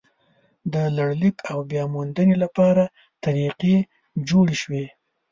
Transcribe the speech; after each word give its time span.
د 0.73 0.75
لړلیک 0.97 1.37
او 1.51 1.59
بیا 1.71 1.83
موندنې 1.93 2.35
لپاره 2.43 2.83
طریقې 3.25 3.75
جوړې 4.27 4.55
شوې. 4.61 4.85